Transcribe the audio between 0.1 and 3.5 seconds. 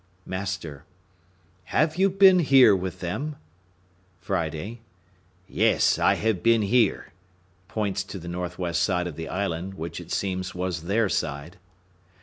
Master.—Have you been here with them?